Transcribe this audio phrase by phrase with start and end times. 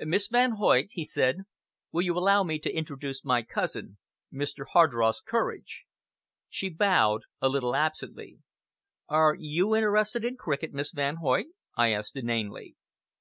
[0.00, 1.42] "Miss Van Hoyt," he said,
[1.92, 3.98] "will you allow me to introduce my cousin,
[4.34, 4.64] Mr.
[4.72, 5.84] Hardross Courage?"
[6.48, 8.40] She bowed a little absently.
[9.08, 11.46] "Are you interested in cricket, Miss Van Hoyt?"
[11.76, 12.74] I asked inanely.